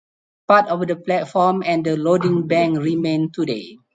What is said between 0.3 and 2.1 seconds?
Part of the platform and the